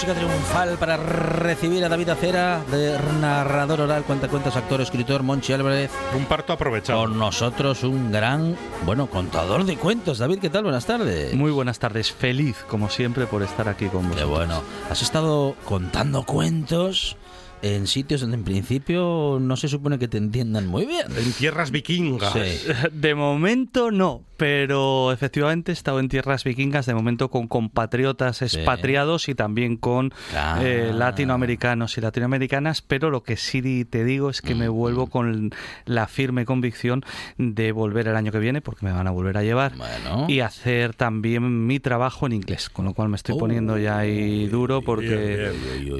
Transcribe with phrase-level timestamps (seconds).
[0.00, 5.90] Música triunfal para recibir a David Acera, de narrador oral, cuentacuentos, actor, escritor, Monchi Álvarez.
[6.16, 7.00] Un parto aprovechado.
[7.00, 10.16] Con nosotros un gran, bueno, contador de cuentos.
[10.16, 10.62] David, ¿qué tal?
[10.62, 11.34] Buenas tardes.
[11.34, 12.10] Muy buenas tardes.
[12.12, 14.20] Feliz, como siempre, por estar aquí con vosotros.
[14.20, 14.62] Qué bueno.
[14.88, 17.18] Has estado contando cuentos
[17.60, 21.08] en sitios donde en principio no se supone que te entiendan muy bien.
[21.14, 22.32] En tierras vikingas.
[22.32, 22.68] Sí.
[22.90, 29.28] De momento no, pero efectivamente he estado en tierras vikingas, de momento con compatriotas expatriados
[29.28, 30.58] y también con Ah.
[30.62, 34.72] eh, latinoamericanos y latinoamericanas, pero lo que sí te digo es que me Mm.
[34.72, 35.50] vuelvo con
[35.84, 37.04] la firme convicción
[37.36, 40.24] de volver el año que viene, porque me van a volver a llevar, Bueno.
[40.26, 44.46] y hacer también mi trabajo en inglés, con lo cual me estoy poniendo ya ahí
[44.48, 45.50] duro porque...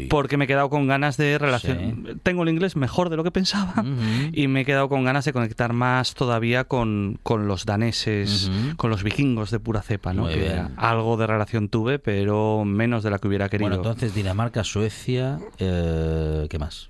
[0.08, 2.18] Porque me he quedado con ganas de relación.
[2.22, 3.84] Tengo el inglés mejor de lo que pensaba
[4.32, 8.76] y me he quedado con ganas de conectar más todavía con, con los daneses, Ujú.
[8.76, 10.22] con los vikingos de pura cepa, ¿no?
[10.22, 10.68] Muy Que bien.
[10.76, 13.68] algo de relación tuve, pero menos de la que hubiera querido.
[13.68, 16.88] Bueno, entonces Dinamarca, Suecia, eh, ¿qué más?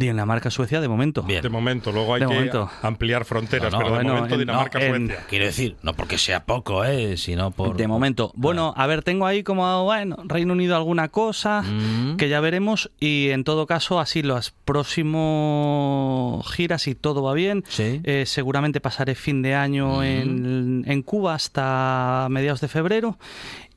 [0.00, 1.22] Dinamarca, Suecia, de momento.
[1.22, 1.42] Bien.
[1.42, 2.70] De momento, luego hay De que momento.
[2.82, 5.26] ampliar fronteras, No, no, pero de bueno, momento en- Dinamarca, no, en- Suecia.
[5.28, 7.16] Quiero decir, no porque sea poco, ¿eh?
[7.16, 7.76] Sino por...
[7.76, 8.32] De momento.
[8.34, 12.16] Bueno, a ver, tengo ahí como, bueno, Reino Unido alguna cosa Mm.
[12.16, 14.50] que ya veremos y en todo caso así las
[15.30, 17.64] próximas giras si todo va bien.
[17.68, 18.00] Sí.
[18.04, 23.18] eh, seguramente pasaré fin de año en, en Cuba hasta mediados de febrero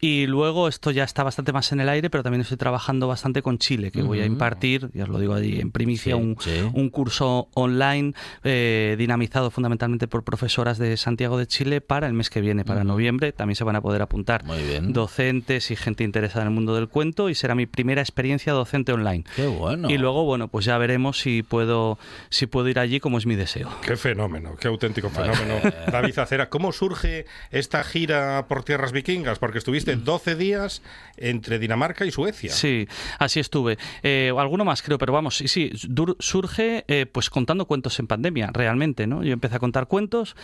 [0.05, 3.41] y luego esto ya está bastante más en el aire, pero también estoy trabajando bastante
[3.41, 6.35] con Chile, que voy a impartir, ya os lo digo ahí en primicia, Sí, un,
[6.41, 6.51] sí.
[6.73, 12.29] un curso online eh, dinamizado fundamentalmente por profesoras de Santiago de Chile para el mes
[12.29, 13.31] que viene, para noviembre.
[13.31, 14.91] También se van a poder apuntar Muy bien.
[14.91, 18.91] docentes y gente interesada en el mundo del cuento y será mi primera experiencia docente
[18.91, 19.23] online.
[19.37, 19.89] Qué bueno.
[19.89, 21.97] Y luego, bueno, pues ya veremos si puedo,
[22.29, 23.69] si puedo ir allí como es mi deseo.
[23.81, 25.61] Qué fenómeno, qué auténtico fenómeno.
[25.89, 29.39] David Acera, ¿cómo surge esta gira por tierras vikingas?
[29.39, 30.81] Porque estuviste 12 días
[31.17, 32.51] entre Dinamarca y Suecia.
[32.51, 32.87] Sí,
[33.19, 33.77] así estuve.
[34.01, 35.71] Eh, alguno más creo, pero vamos, sí, sí,
[36.19, 39.23] surge eh, pues contando cuentos en pandemia, realmente, ¿no?
[39.23, 40.35] Yo empecé a contar cuentos,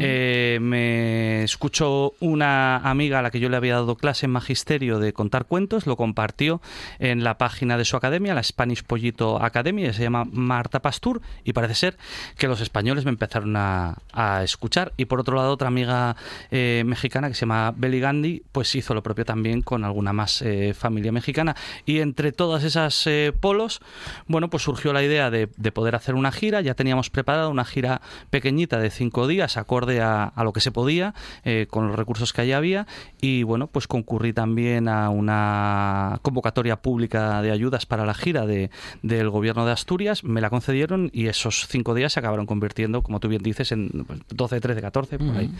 [0.00, 4.98] eh, me escuchó una amiga a la que yo le había dado clase en magisterio
[4.98, 6.60] de contar cuentos, lo compartió
[6.98, 11.52] en la página de su academia, la Spanish Pollito Academy, se llama Marta Pastur, y
[11.52, 11.98] parece ser
[12.38, 14.92] que los españoles me empezaron a, a escuchar.
[14.96, 16.16] Y por otro lado, otra amiga
[16.50, 20.42] eh, mexicana que se llama Belly Gandhi, pues hizo lo propio también con alguna más
[20.42, 21.54] eh, familia mexicana.
[21.84, 23.80] Y entre todas esas eh, polos,
[24.26, 26.60] bueno, pues surgió la idea de, de poder hacer una gira.
[26.60, 28.00] Ya teníamos preparada una gira
[28.30, 32.32] pequeñita de cinco días, acorde a, a lo que se podía, eh, con los recursos
[32.32, 32.86] que allí había.
[33.20, 38.70] Y bueno, pues concurrí también a una convocatoria pública de ayudas para la gira de,
[39.02, 40.24] del gobierno de Asturias.
[40.24, 44.04] Me la concedieron y esos cinco días se acabaron convirtiendo, como tú bien dices, en
[44.06, 45.50] pues, 12, 13, 14, por ahí.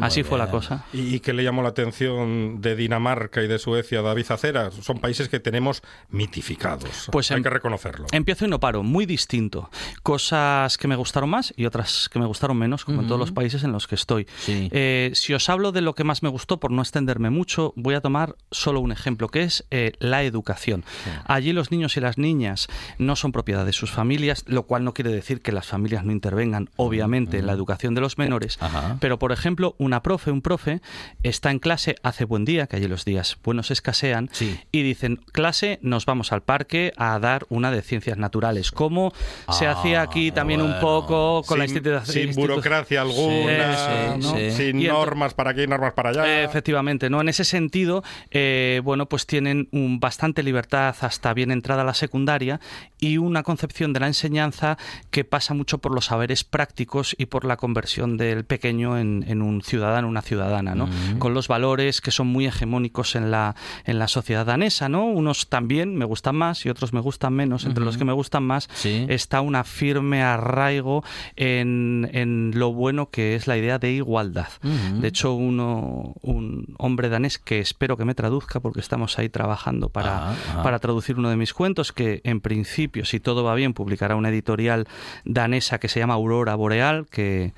[0.00, 0.84] Así fue la cosa.
[0.92, 4.70] ¿Y y qué le llamó la atención de Dinamarca y de Suecia, David Acera?
[4.70, 7.08] Son países que tenemos mitificados.
[7.10, 8.06] Pues Hay em- que reconocerlo.
[8.12, 9.70] Empiezo y no paro, muy distinto.
[10.02, 13.32] Cosas que me gustaron más y otras que me gustaron menos, como en todos los
[13.32, 14.26] países en los que estoy.
[14.38, 14.68] Sí.
[14.72, 17.94] Eh, si os hablo de lo que más me gustó, por no extenderme mucho, voy
[17.94, 20.84] a tomar solo un ejemplo, que es eh, la educación.
[21.26, 22.68] Allí los niños y las niñas
[22.98, 26.12] no son propiedad de sus familias, lo cual no quiere decir que las familias no
[26.12, 28.58] intervengan, obviamente, en la educación de los menores.
[28.60, 28.96] Ajá.
[29.00, 30.80] Pero, por ejemplo, una profe, un profe,
[31.22, 34.58] está en clase, hace buen día, que allí los días buenos escasean, Sí.
[34.72, 39.12] y dicen, clase, nos vamos al parque a dar una de ciencias naturales, como
[39.50, 43.76] se Ah, hacía aquí también un poco con la sin, institu- sin institu- burocracia alguna,
[43.76, 44.36] Sí, sí, ¿no?
[44.36, 44.50] sí.
[44.52, 46.42] sin normas para aquí, normas para allá.
[46.44, 47.20] Efectivamente, ¿no?
[47.20, 52.60] En ese sentido, eh, bueno, pues tienen un, bastante libertad hasta bien entrada la secundaria
[52.98, 54.78] y una concepción de la enseñanza
[55.10, 59.42] que pasa mucho por los saberes prácticos y por la conversión del pequeño en, en
[59.42, 60.88] un ciudadano, una ciudadana, ¿no?
[61.18, 63.54] Con los valores que son muy hegemónicos en la,
[63.84, 65.06] en la sociedad danesa, ¿no?
[65.06, 67.64] Unos también me gustan más y otros me gustan menos.
[67.64, 69.06] Entre los que me gustan más Sí.
[69.08, 71.04] está una firme arraigo
[71.36, 74.48] en, en lo bueno que es la idea de igualdad.
[74.62, 79.88] De hecho, uno, un hombre danés que espero que me traduzca, porque estamos ahí trabajando
[79.88, 80.62] para, ah.
[80.62, 84.28] para traducir uno de mis cuentos, que en principio, si todo va bien, publicará una
[84.28, 84.86] editorial
[85.24, 87.52] danesa que se llama Aurora Boreal, que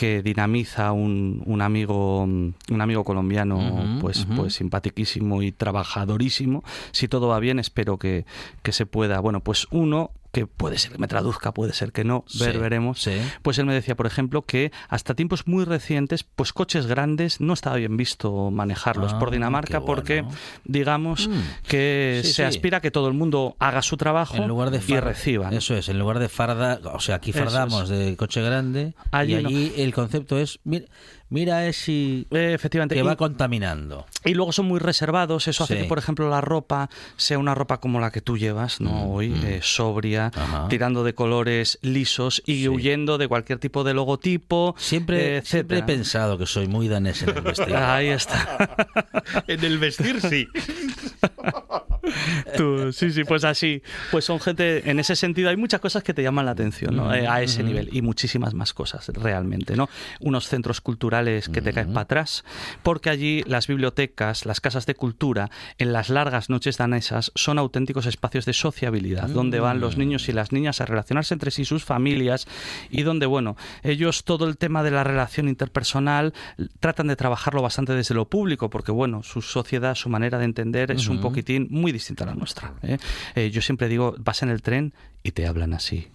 [0.00, 6.64] que dinamiza un, un amigo un amigo colombiano pues pues simpatiquísimo y trabajadorísimo.
[6.90, 8.24] Si todo va bien espero que,
[8.62, 9.20] que se pueda.
[9.20, 12.58] Bueno pues uno que puede ser que me traduzca puede ser que no ver Sí,
[12.58, 13.12] veremos sí.
[13.42, 17.52] pues él me decía, por ejemplo, que hasta tiempos muy recientes, pues coches grandes no
[17.52, 20.24] estaba bien visto manejarlos Ah, por Dinamarca qué porque,
[20.64, 24.46] digamos, Mm, que sí, se aspira a que todo el mundo haga su trabajo En
[24.48, 25.52] lugar de y farda, reciban.
[25.52, 29.42] Eso es, en lugar de farda, o sea, aquí fardamos de coche grande Allí y
[29.42, 29.48] no.
[29.48, 30.86] allí el concepto es, mira,
[31.28, 32.94] mira Eh, efectivamente.
[32.94, 34.06] que Y- va contaminando.
[34.24, 37.80] Y luego son muy reservados, eso hace que, por ejemplo, la ropa sea una ropa
[37.80, 38.90] como la que tú llevas, ¿no?
[38.90, 39.44] Mm, Hoy, mm.
[39.46, 40.68] eh, sobria, Ajá.
[40.68, 42.68] tirando de colores lisos y Sí.
[42.68, 47.22] huyendo de cualquier tipo de logotipo, Siempre, eh, siempre he pensado que soy muy danés
[47.22, 47.76] en el vestido.
[47.78, 48.76] Ahí está.
[49.46, 50.46] En el vestir sí.
[52.56, 53.82] Tú, sí, sí, pues así.
[54.10, 57.12] Pues son gente, en ese sentido, hay muchas cosas que te llaman la atención, ¿no?
[57.14, 57.88] Eh, a ese nivel.
[57.92, 59.88] Y muchísimas más cosas, realmente, ¿no?
[60.20, 62.44] Unos centros culturales que te caen para atrás,
[62.82, 68.06] porque allí las bibliotecas, las casas de cultura, en las largas noches danesas, son auténticos
[68.06, 71.84] espacios de sociabilidad, donde van los niños y las niñas a relacionarse entre sí, sus
[71.84, 72.46] familias,
[72.90, 76.32] y donde, bueno, ellos todo el tema de la relación interpersonal
[76.80, 80.90] tratan de trabajarlo bastante desde lo público, porque, bueno, su sociedad, su manera de entender
[80.90, 81.22] es un Ujú.
[81.70, 82.74] Muy distinta a la nuestra.
[82.82, 82.98] ¿eh?
[83.34, 86.08] Eh, yo siempre digo, vas en el tren y te hablan así.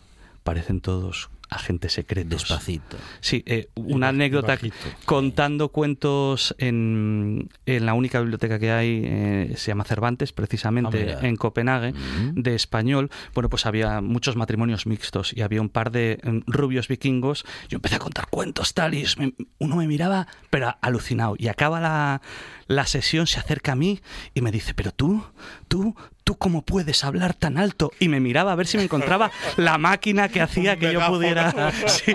[0.43, 2.41] Parecen todos agentes secretos.
[2.41, 2.97] Despacito.
[3.21, 4.75] Sí, eh, una anécdota bajito.
[5.05, 11.19] contando cuentos en, en la única biblioteca que hay, eh, se llama Cervantes, precisamente Ah,
[11.27, 12.41] en Copenhague, Mm.
[12.41, 13.09] de español.
[13.33, 17.45] Bueno, pues había muchos matrimonios mixtos y había un par de mm, rubios vikingos.
[17.69, 21.35] Yo empecé a contar cuentos tal y me- uno me miraba, pero alucinado.
[21.37, 22.21] Y acaba la,
[22.67, 24.01] la sesión, se acerca a mí
[24.33, 25.23] y me dice, pero tú,
[25.67, 25.95] tú,
[26.25, 27.91] tú cómo puedes hablar tan alto?
[27.99, 31.71] Y me miraba a ver si me encontraba la máquina que hacía que yo pudiera...
[31.87, 32.13] Sí.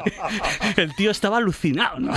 [0.76, 2.12] El tío estaba alucinado, ¿no?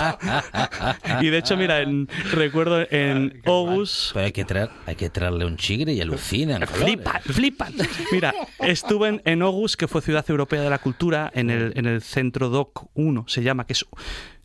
[1.22, 4.12] Y de hecho, mira, en- recuerdo en August...
[4.13, 6.66] Pero hay que, traer, hay que traerle un chigre y alucinan.
[6.68, 7.74] Flipan, flipan.
[8.12, 11.86] Mira, estuve en, en August, que fue Ciudad Europea de la Cultura, en el, en
[11.86, 13.86] el centro DOC 1, se llama, que es...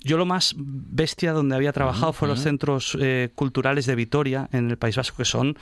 [0.04, 4.70] Yo lo más bestia donde había trabajado fue los centros eh, culturales de Vitoria, en
[4.70, 5.58] el País Vasco, que son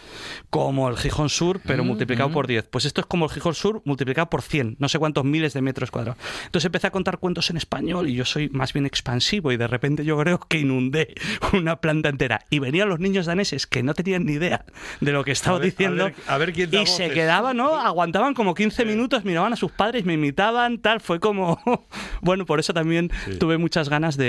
[0.50, 2.68] como el Gijón Sur, pero multiplicado por 10.
[2.68, 5.62] Pues esto es como el Gijón Sur multiplicado por 100, no sé cuántos miles de
[5.62, 6.20] metros cuadrados.
[6.44, 9.66] Entonces empecé a contar cuentos en español y yo soy más bien expansivo y de
[9.66, 11.14] repente yo creo que inundé
[11.54, 12.42] una planta entera.
[12.50, 14.64] Y venían los niños daneses que no tenían ni idea
[15.00, 17.56] de lo que estaba A ver- a diciendo ver- a ver quién y se quedaban,
[17.56, 17.74] ¿no?
[17.76, 21.00] Aguantaban como 15 minutos, miraban a sus padres, me imitaban, tal.
[21.00, 21.58] Fue como.
[22.20, 24.25] bueno, por eso también tuve muchas ganas de,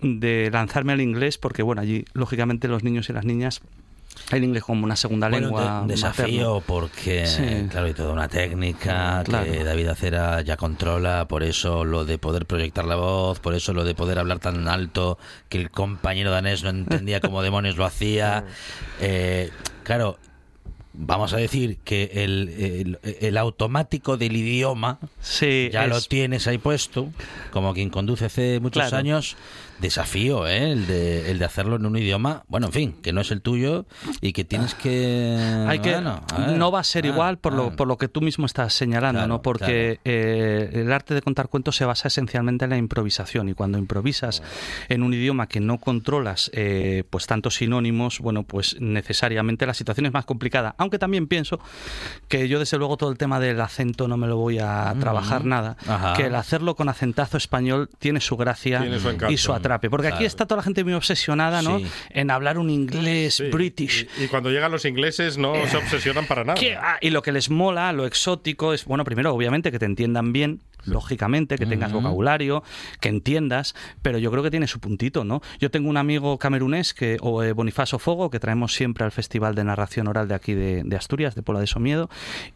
[0.00, 3.60] de lanzarme al inglés, porque, bueno, allí, lógicamente, los niños y las niñas.
[4.32, 5.82] El inglés como una segunda Bueno, lengua.
[5.82, 6.66] un desafío materna.
[6.66, 7.68] porque, Sí.
[7.70, 9.44] claro, hay toda una técnica Claro.
[9.50, 13.72] que David Acera ya controla, por eso lo de poder proyectar la voz, por eso
[13.72, 15.18] lo de poder hablar tan alto
[15.48, 18.44] que el compañero danés no entendía cómo demonios lo hacía.
[19.00, 19.50] Eh,
[19.84, 20.18] claro,
[21.00, 26.46] vamos a decir que el, el- el automático del idioma Sí, ya lo es- tienes
[26.48, 27.08] ahí puesto,
[27.52, 28.96] como quien conduce hace muchos Claro.
[28.96, 29.36] años.
[29.80, 30.72] Desafío, ¿eh?
[30.72, 33.42] El de, el de hacerlo en un idioma, bueno, en fin, que no es el
[33.42, 33.86] tuyo
[34.20, 35.64] y que tienes que...
[35.68, 37.56] Hay que, bueno, ver, no va a ser ah, igual por, ah.
[37.56, 39.42] lo, por lo que tú mismo estás señalando, Claro, ¿no?
[39.42, 43.78] Porque eh, el arte de contar cuentos se basa esencialmente en la improvisación y cuando
[43.78, 44.42] improvisas
[44.88, 50.06] en un idioma que no controlas, eh, pues tantos sinónimos, bueno, pues necesariamente la situación
[50.06, 50.74] es más complicada.
[50.78, 51.60] Aunque también pienso
[52.28, 55.44] que yo desde luego todo el tema del acento no me lo voy a trabajar
[55.44, 56.14] nada, Ajá.
[56.14, 59.32] que el hacerlo con acentazo español tiene su gracia Tiene su encanto.
[59.32, 59.52] y su
[59.90, 61.78] porque aquí está toda la gente muy obsesionada, ¿no?
[61.78, 61.86] Sí.
[62.10, 64.08] En hablar un inglés Sí, british.
[64.18, 66.58] Y, y cuando llegan los ingleses no se obsesionan para nada.
[66.58, 66.98] ¿Qué va?
[67.00, 70.60] Y lo que les mola, lo exótico, es, bueno, primero, obviamente, que te entiendan bien,
[70.84, 72.62] lógicamente, que tengas vocabulario,
[73.00, 75.42] que entiendas, pero yo creo que tiene su puntito, ¿no?
[75.60, 79.54] Yo tengo un amigo camerunés, que, o eh, Bonifacio Fogo, que traemos siempre al Festival
[79.54, 82.08] de Narración Oral de aquí de, de Asturias, de Pola de Somiedo,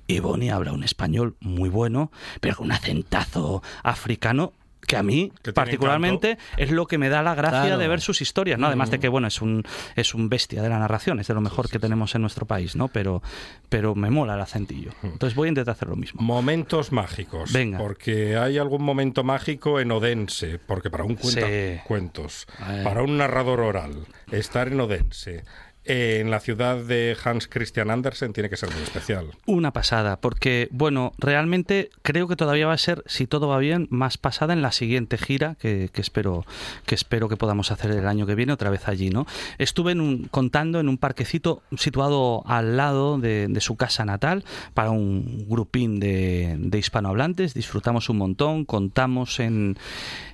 [0.06, 4.52] y Boni habla un español muy bueno, pero con un acentazo africano
[4.86, 7.78] que a mí tiene particularmente es lo que me da la gracia Claro.
[7.78, 8.66] de ver sus historias, ¿no?
[8.66, 9.62] Además de que bueno, es un
[9.96, 12.76] es un bestia de la narración, es de lo mejor que tenemos en nuestro país,
[12.76, 12.88] ¿no?
[12.88, 13.22] Pero
[13.68, 14.90] pero me mola el acentillo.
[15.02, 16.20] Entonces voy a intentar hacer lo mismo.
[16.20, 17.52] Momentos mágicos.
[17.52, 17.78] Venga.
[17.78, 20.58] Porque hay algún momento mágico en Odense.
[20.58, 21.80] Porque para un cuenta Sí.
[21.86, 22.46] cuentos,
[22.84, 25.44] para un narrador oral, estar en Odense,
[25.84, 29.26] eh, en la ciudad de Hans Christian Andersen tiene que ser muy especial.
[29.46, 33.88] Una pasada, porque, bueno, realmente creo que todavía va a ser, si todo va bien,
[33.90, 36.46] más pasada en la siguiente gira que, espero,
[36.86, 39.26] que espero que podamos hacer el año que viene otra vez allí, ¿no?
[39.58, 39.96] Estuve
[40.30, 46.56] contando en un parquecito situado al lado de, su casa natal para un grupín de,
[46.58, 47.54] de, hispanohablantes.
[47.54, 49.76] Disfrutamos un montón, contamos en,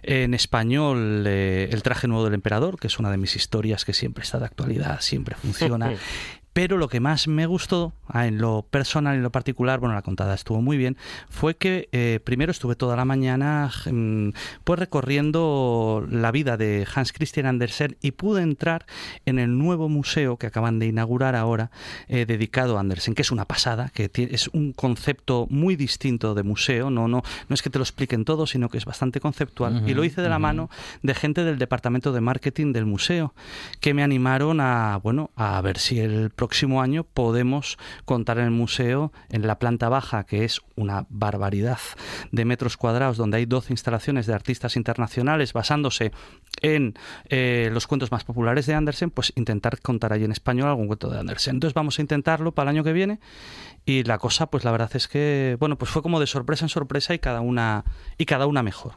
[0.02, 3.92] en español eh, El traje nuevo del emperador, que es una de mis historias que
[3.92, 5.92] siempre está de actualidad, siempre funciona.
[6.58, 9.94] Pero lo que más me gustó, ah, en lo personal y en lo particular, bueno,
[9.94, 10.96] la contada estuvo muy bien,
[11.28, 14.30] fue que eh, primero estuve toda la mañana mm,
[14.64, 18.86] pues recorriendo la vida de Hans Christian Andersen y pude entrar
[19.24, 21.70] en el nuevo museo que acaban de inaugurar ahora,
[22.08, 26.42] eh, dedicado a Andersen, que es una pasada, que es un concepto muy distinto de
[26.42, 29.74] museo, no, no, no es que te lo expliquen todo, sino que es bastante conceptual.
[29.74, 30.42] Uh -huh, y lo hice de la uh -huh.
[30.42, 30.70] mano
[31.02, 33.32] de gente del departamento de marketing del museo,
[33.78, 36.47] que me animaron a, bueno, a ver si el próximo
[36.80, 41.78] año podemos contar en el museo, en la planta baja, que es una barbaridad
[42.32, 46.12] de metros cuadrados, donde hay 12 instalaciones de artistas internacionales basándose
[46.62, 46.94] en
[47.28, 51.08] eh, los cuentos más populares de Andersen, pues intentar contar allí en español algún cuento
[51.08, 51.56] de Andersen.
[51.56, 53.20] Entonces vamos a intentarlo para el año que viene
[53.88, 56.68] y la cosa, pues la verdad es que, bueno, pues fue como de sorpresa en
[56.68, 57.84] sorpresa y cada una
[58.18, 58.92] y cada una mejor.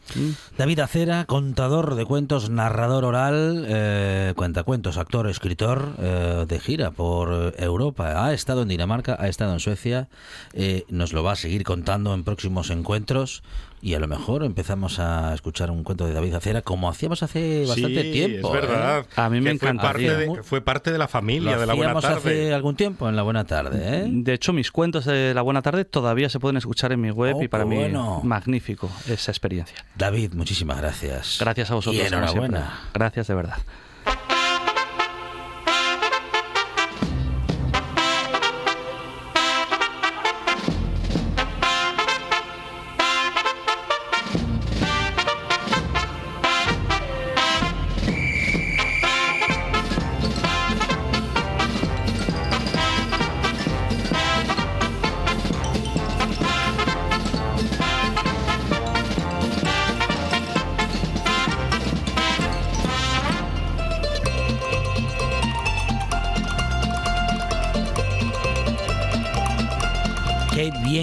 [0.58, 7.32] David Acera, contador de cuentos, narrador oral, eh, cuentacuentos, actor, escritor eh, de gira por
[7.58, 8.26] Europa.
[8.26, 10.08] Ha estado en Dinamarca, ha estado en Suecia,
[10.54, 13.44] eh, nos lo va a seguir contando en próximos encuentros
[13.82, 17.66] y a lo mejor empezamos a escuchar un cuento de David Acera como hacíamos hace
[17.66, 18.56] bastante sí, tiempo.
[18.56, 19.00] Es verdad.
[19.00, 19.14] ¿eh?
[19.16, 19.82] A mí me encanta.
[19.82, 22.18] Fue parte, de, que fue parte de la familia, lo de la buena tarde.
[22.18, 23.80] hace algún tiempo en la buena tarde.
[23.82, 24.06] ¿eh?
[24.08, 27.36] De hecho, mis cuentos de la buena tarde todavía se pueden escuchar en mi web
[27.38, 28.22] Oh, y para mí bueno.
[28.24, 29.78] magnífico esa experiencia.
[29.96, 31.38] David, muchísimas gracias.
[31.40, 32.04] Gracias a vosotros.
[32.04, 32.82] Y enhorabuena.
[32.94, 33.58] Gracias de verdad.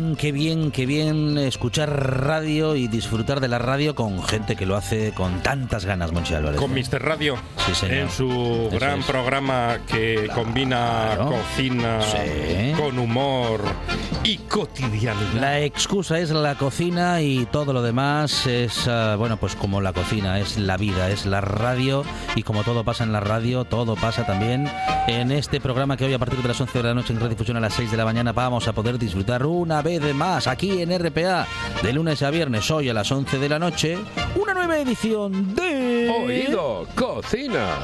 [0.00, 1.90] Bien, qué bien, qué bien escuchar
[2.24, 6.34] radio y disfrutar de la radio con gente que lo hace con tantas ganas, Monchi
[6.34, 6.60] Álvarez.
[6.60, 7.02] Con Mr.
[7.02, 7.34] Radio,
[7.66, 7.94] Sí, señor.
[7.96, 9.06] en su Eso gran es.
[9.06, 11.32] programa que combina Claro.
[11.32, 12.72] cocina Sí.
[12.80, 13.60] con humor
[14.22, 15.32] y cotidianidad.
[15.40, 19.92] La excusa es la cocina y todo lo demás es, ah, bueno, pues como la
[19.92, 22.04] cocina, es la vida, es la radio
[22.36, 24.70] y como todo pasa en la radio, todo pasa también
[25.08, 27.56] en este programa que hoy a partir de las 11 de la noche en Redifusión
[27.56, 30.96] a las 6 de la mañana vamos a poder disfrutar una vez más aquí en
[30.98, 31.46] RPA
[31.82, 33.98] de lunes a viernes, hoy a las 11 de la noche,
[34.36, 36.10] una nueva edición de...
[36.10, 37.78] Oído, cocina.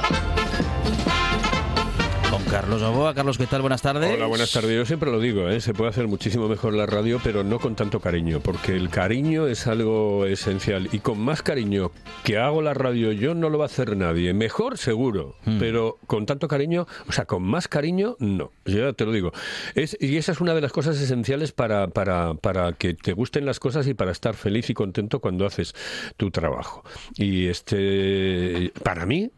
[2.35, 3.13] Con Carlos Novoa.
[3.13, 3.61] Carlos, ¿qué tal?
[3.61, 4.13] Buenas tardes.
[4.13, 4.75] Hola, buenas tardes.
[4.75, 5.61] Yo siempre lo digo, ¿eh?
[5.61, 9.47] se puede hacer muchísimo mejor la radio, pero no con tanto cariño, porque el cariño
[9.47, 10.89] es algo esencial.
[10.91, 11.93] Y con más cariño
[12.25, 14.33] que hago la radio yo no lo va a hacer nadie.
[14.33, 15.59] Mejor seguro, Hmm.
[15.59, 18.51] pero con tanto cariño, o sea, con más cariño, no.
[18.65, 19.31] Yo ya te lo digo.
[19.73, 23.45] Es, y esa es una de las cosas esenciales para, para, para que te gusten
[23.45, 25.73] las cosas y para estar feliz y contento cuando haces
[26.17, 26.83] tu trabajo.
[27.15, 29.31] Y este, para mí,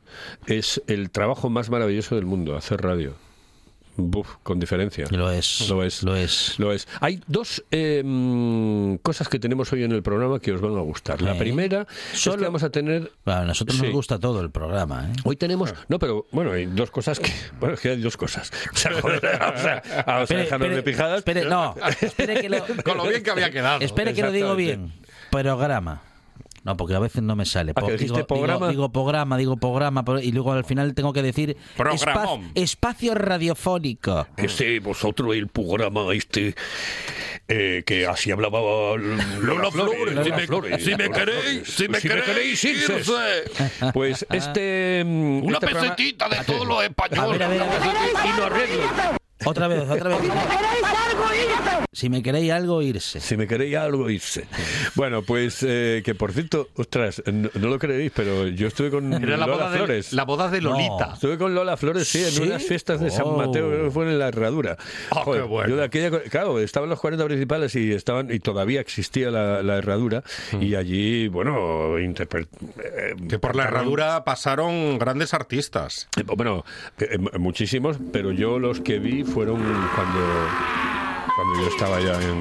[0.47, 3.13] es el trabajo más maravilloso del mundo, hacer radio.
[3.99, 5.07] Buf, con diferencia.
[5.09, 5.67] Lo es.
[5.69, 6.03] Lo es.
[6.03, 6.59] Lo es.
[6.59, 6.87] Lo es.
[7.01, 10.81] Hay dos eh, mm, cosas que tenemos hoy en el programa que os van a
[10.81, 11.19] gustar.
[11.19, 11.39] La ¿Eh?
[11.39, 13.83] primera es Solo- que vamos a tener Bueno, a nosotros Sí.
[13.85, 15.13] nos gusta todo el programa, ¿eh?
[15.23, 15.73] Hoy tenemos.
[15.87, 17.31] No, pero bueno, hay dos cosas que.
[17.59, 18.51] Bueno, es que hay dos cosas.
[18.71, 21.17] O sea, joder, a, vamos de pijadas.
[21.17, 23.81] espere, no, espere que lo, Con lo bien que había quedado.
[23.81, 24.93] espere que lo digo bien.
[25.31, 26.03] Programa.
[26.67, 27.71] No, porque a veces no me sale.
[27.71, 28.67] ¿A que Po- dijiste digo, programa?
[28.67, 34.27] Digo, digo programa, digo programa, y luego al final tengo que decir espa- espacio radiofónico.
[34.35, 36.55] Este, vosotros, el programa este.
[37.47, 38.59] eh, que así hablaba
[38.97, 40.83] Lola Flores, Lola si me- Flores.
[40.83, 43.01] si me queréis, si me queréis irse.
[43.93, 45.03] Pues este.
[45.05, 47.41] Una este programa- pesetita de todos los A ver, españoles.
[47.41, 47.79] a ver, a ver.
[48.25, 49.17] y lo arreglo.
[49.45, 50.19] Otra vez, otra vez.
[51.93, 53.19] Si me queréis algo, irse.
[53.19, 54.45] Si me queréis algo, irse.
[54.93, 59.11] Bueno, pues eh, que por cierto, ostras, no, no lo creéis, pero yo estuve con
[59.13, 60.13] Era la Lola boda, de, Flores.
[60.13, 61.11] la boda de Lolita.
[61.13, 62.41] Estuve con Lola Flores, sí, en ¿Sí?
[62.43, 63.35] unas fiestas de San Oh.
[63.37, 64.77] Mateo, creo que fue en la Herradura.
[65.11, 65.69] Ah, qué bueno.
[65.69, 69.77] Yo de aquella, claro, estaban los 40 principales y estaban y todavía existía la, la
[69.77, 70.23] Herradura
[70.61, 72.47] y allí, bueno, interpre-
[72.83, 76.07] eh, Que por la herradura pasaron grandes artistas.
[76.17, 76.63] eh, Bueno,
[76.99, 79.57] eh, muchísimos, pero yo los que vi fueron
[79.95, 80.47] cuando,
[81.35, 82.39] cuando yo estaba ya en...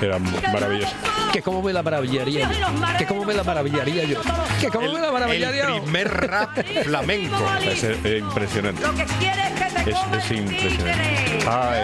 [0.00, 0.22] Eran
[0.52, 0.94] maravillosos.
[1.32, 2.96] Que cómo me la maravillaría yo.
[2.98, 4.20] Que cómo me la maravillaría yo.
[4.60, 5.82] Que cómo me la maravillaría El yo.
[5.82, 6.50] primer rap
[6.84, 7.36] flamenco.
[7.64, 8.80] Es eh, impresionante.
[8.80, 11.38] Lo que quieres que te Es, es impresionante.
[11.48, 11.80] Ay,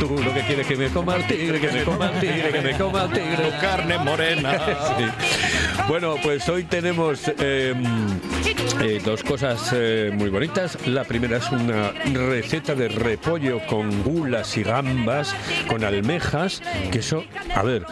[0.00, 2.60] tú lo que quieres que me coma el tigre, que me coma el tigre, que
[2.62, 3.50] me coma el tigre.
[3.50, 4.58] Tu carne morena.
[4.96, 5.04] Sí.
[5.88, 7.74] Bueno, pues hoy tenemos eh,
[8.80, 10.76] eh, dos cosas eh, muy bonitas.
[10.86, 15.34] La primera es una receta de repollo con gulas y gambas,
[15.68, 17.86] con almejas, que eso, a ver,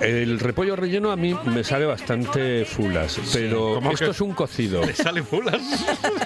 [0.00, 4.10] el repollo relleno a mí me sale bastante fulas, pero ¿cómo esto que?
[4.12, 4.82] es un cocido.
[4.86, 5.60] ¿Le sale fulas?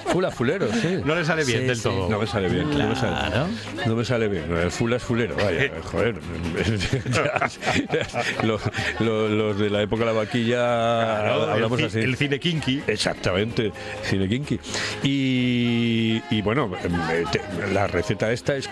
[0.07, 1.01] Fula fulero, sí.
[1.05, 1.83] No le sale bien Sí, del sí.
[1.83, 2.09] todo.
[2.09, 3.47] No me sale bien, no me sale, Claro.
[3.87, 4.57] no me sale bien.
[4.57, 6.15] El fula es fulero, vaya, joder.
[8.45, 8.61] los,
[9.01, 11.99] los- los de la época de la vaquilla Claro, hablamos el, ci- así.
[12.01, 12.83] el cine kinky.
[12.87, 14.59] Exactamente, cine kinky.
[15.03, 15.94] Y,
[16.31, 16.71] y bueno,
[17.11, 18.69] eh, te- la receta esta es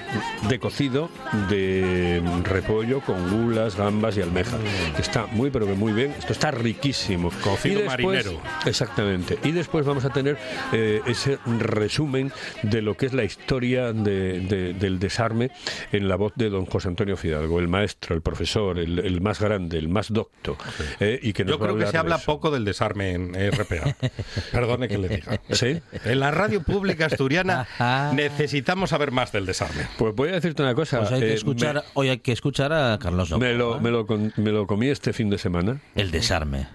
[0.48, 1.10] de cocido
[1.48, 4.58] de repollo con gulas, gambas y almejas.
[4.96, 6.14] Que está muy, pero que muy bien.
[6.18, 7.30] Esto está riquísimo.
[7.42, 8.40] Cocido después- marinero.
[8.66, 9.38] Exactamente.
[9.44, 10.38] Y después vamos a tener
[10.72, 12.32] eh, ese resumen
[12.62, 15.50] de lo que es la historia de- de- del desarme
[15.92, 19.40] en la voz de don José Antonio Fidalgo, el maestro, el profesor, el, el más
[19.40, 20.56] grande, el más docto.
[21.00, 23.96] eh, y que nos Yo creo que se habla poco del desarme en RPA.
[24.52, 25.40] Perdone que le diga.
[25.50, 25.80] ¿Sí?
[26.04, 28.12] En la radio pública asturiana Ajá.
[28.14, 29.86] necesitamos saber más del desarme.
[29.98, 30.98] Pues voy a decirte una cosa.
[31.00, 33.76] Pues hay que eh, escuchar, hoy hay que escuchar a Carlos me, Novo, me lo,
[33.76, 33.80] ¿eh?
[33.80, 35.80] me, lo, con- me lo comí este fin de semana.
[35.94, 36.68] El desarme.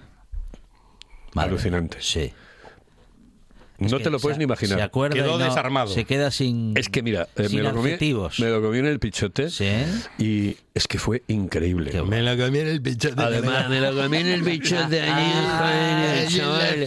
[1.34, 1.98] Madre Alucinante.
[1.98, 2.34] mía.
[3.80, 4.78] No te lo puedes se- ni imaginar.
[4.80, 5.88] Se acuerda Quedó no- desarmado.
[5.94, 6.76] Se queda sin.
[6.78, 7.92] Es que mira, eh, sin me, lo comí,
[8.40, 9.70] me lo comí en el pichote Sí.
[10.18, 11.92] y es que fue increíble.
[12.02, 12.36] Bueno.
[12.36, 13.22] lo comí en el pichote.
[13.22, 15.32] Además, me lo comí en el bichote allí,
[16.36, 16.86] chaval.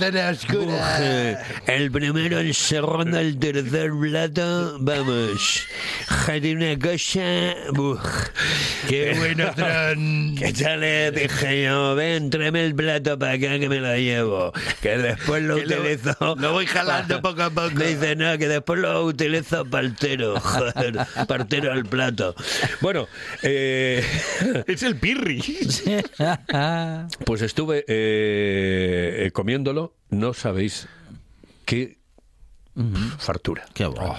[0.59, 5.67] Mujer, El primero, el segundo, el tercer plato, vamos.
[6.27, 7.55] Joder, una cosa.
[7.79, 8.01] Uf,
[8.89, 10.35] qué bueno, Tron.
[10.37, 10.81] ¿Qué tal?
[10.81, 14.53] le Dije yo, ven, tráeme el plato para acá que me lo llevo.
[14.83, 16.17] Que después lo utilizo.
[16.37, 17.71] Lo voy jalando poco a poco.
[17.75, 20.39] Me dice, no, que después lo utilizo partero.
[20.41, 22.35] Joder, partero al plato.
[22.81, 23.09] Bueno,
[23.43, 24.05] eh.
[24.67, 25.43] Es el pirri.
[27.25, 30.89] Pues estuve eh, eh, comiéndolo, no sabéis
[31.65, 31.99] qué
[33.19, 33.65] fartura.
[33.75, 34.17] Qué bueno.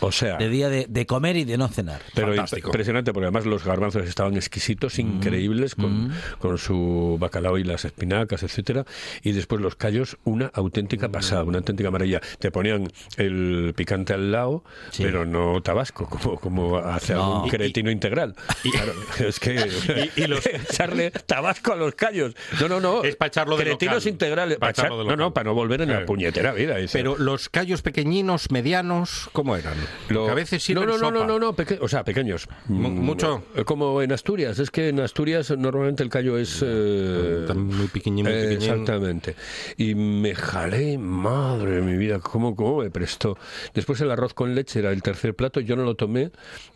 [0.00, 2.00] O sea, De día de, de comer y de no cenar.
[2.14, 2.68] pero fantástico.
[2.68, 8.42] impresionante porque además los garbanzos estaban exquisitos, increíbles, con, con su bacalao y las espinacas,
[8.42, 8.84] etcétera,
[9.22, 12.20] y después los callos, una auténtica pasada, una auténtica maravilla.
[12.38, 15.02] Te ponían el picante al lado, Sí.
[15.02, 17.24] pero no tabasco, como, como hace No.
[17.34, 18.34] algún Y- cretino integral.
[18.72, 18.92] Claro,
[19.28, 19.68] es que
[20.16, 22.34] Y- y los- echarle tabasco a los callos.
[22.60, 23.04] No, no, no.
[23.04, 24.08] Es para echarlo de Cretinos local.
[24.12, 24.58] integrales.
[24.58, 25.32] Pa' pa' echar- echarlo de no, no, local.
[25.34, 26.04] para no volver en la Eh.
[26.06, 26.76] puñetera vida.
[26.76, 26.96] dice.
[26.98, 29.74] Pero los callos pequeñinos, medianos, ¿cómo eran?
[30.08, 31.26] Lo- Que a veces sirven no, no, no, sopa.
[31.26, 32.48] no, no, no, o sea, pequeños.
[32.66, 33.42] Mm, mucho.
[33.54, 34.58] eh, Como en Asturias.
[34.58, 36.60] Es que en Asturias normalmente el callo es.
[36.64, 38.56] eh, Muy pequeñín, muy pequeñín.
[38.70, 39.34] exactamente.
[39.76, 43.36] Y me jalé, madre de mi vida, ¿cómo, cómo me prestó.
[43.74, 45.60] Después el arroz con leche era el tercer plato.
[45.60, 46.30] Yo no lo tomé.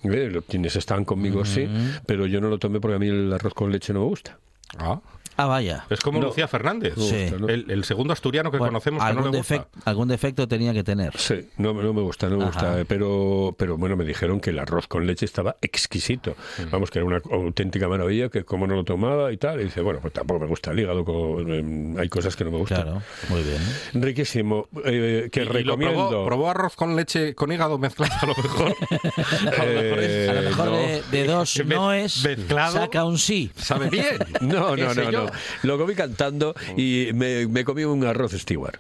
[0.05, 1.69] eh, quienes estaban conmigo sí,
[2.07, 4.39] pero yo no lo tomé porque a mí el arroz con leche no me gusta.
[4.79, 5.01] Ah,
[5.37, 5.85] Ah, vaya.
[5.91, 6.27] es como No.
[6.29, 6.95] Lucía Fernández.
[6.97, 7.27] Sí.
[7.39, 7.49] ¿no?
[7.49, 9.55] El, el segundo asturiano que Bueno, conocemos que no algún, le gusta.
[9.55, 11.17] defecto, algún defecto tenía que tener.
[11.17, 12.53] Sí, no, no me gusta, no me Ajá.
[12.53, 16.37] gusta, eh, pero, pero bueno, me dijeron que el arroz con leche estaba exquisito.
[16.59, 16.71] Mm.
[16.71, 19.81] Vamos, que era una auténtica maravilla, que como no lo tomaba y tal, y dice,
[19.81, 22.83] bueno, pues tampoco me gusta el hígado, con- em, hay cosas que no me gustan.
[22.83, 24.03] Claro, muy bien.
[24.05, 26.09] Riquísimo, eh, que Y- y lo recomiendo.
[26.11, 28.75] probó, probó arroz con leche con hígado mezclado a lo mejor.
[29.59, 30.77] a lo mejor es- Eh, A lo mejor no.
[30.77, 32.73] de, de dos noes mezclado.
[32.75, 33.51] saca un sí.
[33.57, 34.19] sabe bien.
[34.41, 35.24] No, ¿Qué no, no,
[35.63, 38.79] Lo comí cantando y me, me comí un arroz Stewart.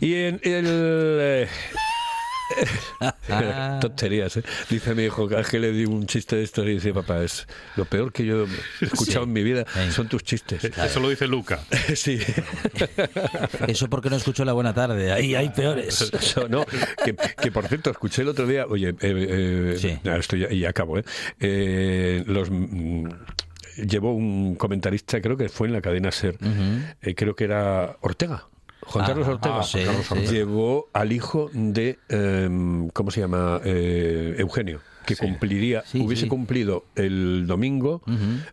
[0.00, 0.64] Y en el...
[1.20, 1.48] eh,
[3.80, 4.42] Tonterías, ¿eh?
[4.68, 7.84] Dice mi hijo, que le di un chiste de estos y dice, papá, es lo
[7.84, 8.46] peor que yo
[8.80, 10.64] he escuchado en mi vida son tus chistes.
[10.64, 11.60] Eso lo dice Luca.
[11.94, 12.18] Sí.
[13.66, 15.12] Eso porque no escuchó la buena tarde.
[15.12, 16.00] Ahí hay peores.
[16.12, 16.64] Eso, no,
[17.04, 19.98] que, que, por cierto, escuché el otro día, oye, eh, eh, Sí.
[20.04, 21.04] esto ya, ya acabo, ¿eh?
[21.40, 22.48] Eh, los...
[23.76, 26.36] Llevó un comentarista, creo que fue en la cadena SER,
[27.02, 28.46] eh, creo que era Ortega.
[28.82, 30.14] Juan Carlos Ah, Ortega, ah, sí, Carlos sí.
[30.14, 30.32] Ortega.
[30.32, 33.60] llevó al hijo de, em, ¿cómo se llama?
[33.64, 36.28] Eh, Eugenio, que cumpliría, Sí, hubiese sí.
[36.28, 38.02] cumplido el domingo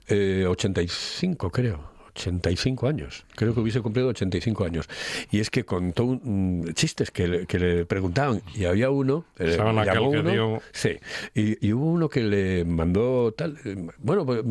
[0.08, 1.96] eh, 85, creo.
[2.18, 4.90] 85 años, creo que hubiese cumplido 85 años.
[5.30, 9.26] Y es que contó un- mm, chistes que le, que le preguntaban, y había uno,
[9.38, 10.98] eh, ¿Saben aquel llamó que uno, dio- sí,
[11.36, 14.42] y, y hubo uno que le mandó tal, eh, bueno, pues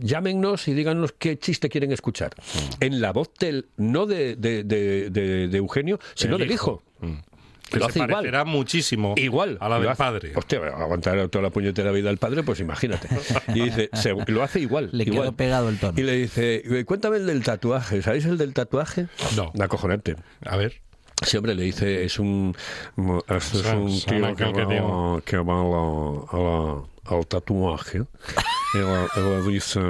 [0.00, 2.32] llámennos y díganos qué chiste quieren escuchar.
[2.36, 2.58] Mm.
[2.84, 6.82] En la voz del, no de, de- de- de- de Eugenio, sino El del hijo.
[7.00, 7.12] Mm.
[7.70, 8.10] Que Lo se hace igual.
[8.16, 9.56] parecerá muchísimo Igual.
[9.58, 10.32] a la del hace- padre.
[10.36, 13.08] Hostia, aguantar toda la puñetera vida al padre, pues imagínate.
[13.54, 14.90] Y dice, se- lo hace igual.
[14.92, 15.22] Le igual.
[15.22, 15.98] quedó pegado el tono.
[15.98, 18.02] Y le dice, cuéntame el del tatuaje.
[18.02, 19.06] ¿Sabéis el del tatuaje?
[19.36, 19.52] No.
[19.58, 20.16] Acojonante.
[20.44, 20.82] A ver.
[21.24, 22.54] Sí, hombre, le dice, es un,
[23.28, 28.02] este es un tío que va, que va a la- a la- al tatuaje
[28.74, 29.80] y le dice,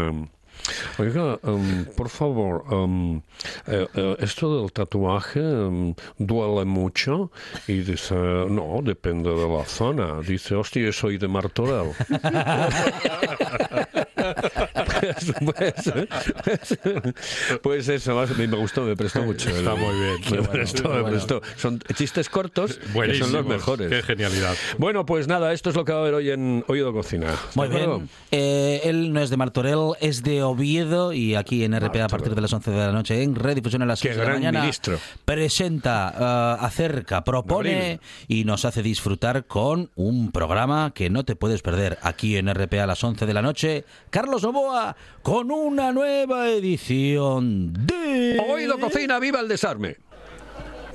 [0.99, 3.21] oiga, em, por favor, em,
[3.67, 7.31] eh, esto del tatuaje em, duele mucho
[7.69, 10.21] y dice, no, depende de la zona.
[10.23, 11.93] Dice, hostia, soy de Martorell.
[17.63, 19.51] pues, eso, más- me gustó, me prestó mucho.
[19.51, 20.17] Está muy bien.
[20.31, 21.43] Me bueno, prestó, me prestó.
[21.57, 23.89] Son chistes cortos que son los mejores.
[23.89, 24.55] Qué genialidad.
[24.79, 27.35] Bueno, pues nada, esto es lo que va a haber hoy en Oído Cocina.
[27.55, 28.09] Muy bien.
[28.31, 32.35] Eh, él no es de Martorell, es de Oviedo y aquí en RPA a partir
[32.35, 34.41] de las 11 de la noche en redifusión a las Qué 6 de la gran
[34.41, 34.99] mañana ministro.
[35.25, 41.63] presenta, eh, acerca, propone y nos hace disfrutar con un programa que no te puedes
[41.63, 43.85] perder aquí en RPA a las 11 de la noche.
[44.11, 44.92] Carlos Novoa
[45.23, 49.97] con una nueva edición de Oído Cocina, viva el desarme.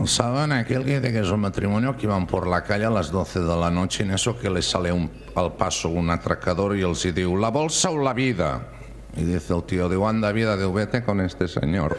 [0.05, 3.11] ¿Saben aquel que dice que es un matrimonio que van por la calle a las
[3.11, 6.83] 12 de la noche en eso que les sale un, al paso un atracador y
[6.83, 8.67] él se diu, la bolsa o la vida?
[9.15, 11.97] Y dice el tío, diu, anda vida, diu, vete con este señor.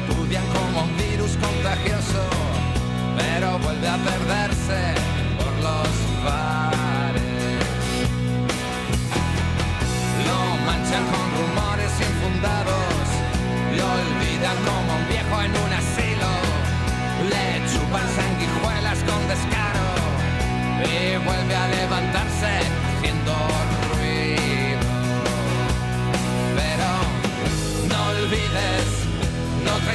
[0.00, 2.22] Repudian como un virus contagioso,
[3.16, 4.94] pero vuelve a perderse
[5.38, 5.90] por los
[6.24, 7.64] bares.
[10.26, 13.04] Lo manchan con rumores infundados,
[13.76, 16.30] lo olvidan como un viejo en un asilo,
[17.32, 19.90] le chupan sanguijuelas con descaro
[20.84, 22.19] y vuelve a levantarse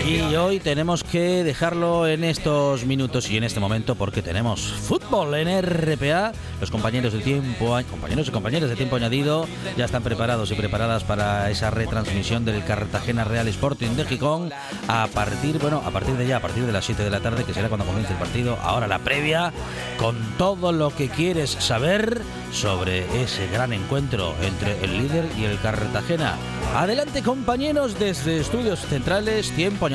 [0.05, 5.33] Y hoy tenemos que dejarlo en estos minutos y en este momento porque tenemos fútbol
[5.33, 6.31] en RPA.
[6.61, 11.03] Los compañeros de tiempo, compañeros y compañeras de tiempo añadido ya están preparados y preparadas
[11.03, 14.51] para esa retransmisión del Cartagena Real Sporting de Gijón
[14.87, 17.43] a partir, bueno, a partir de ya, a partir de las 7 de la tarde,
[17.43, 18.59] que será cuando comience el partido.
[18.61, 19.51] Ahora la previa
[19.97, 25.59] con todo lo que quieres saber sobre ese gran encuentro entre el líder y el
[25.59, 26.35] Cartagena.
[26.75, 29.85] Adelante compañeros desde Estudios Centrales, tiempo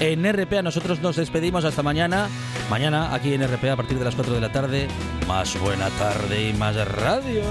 [0.00, 0.62] en RPA.
[0.62, 2.28] Nosotros nos despedimos hasta mañana.
[2.70, 4.88] Mañana aquí en RPA a partir de las 4 de la tarde.
[5.26, 7.42] Más buena tarde y más radio.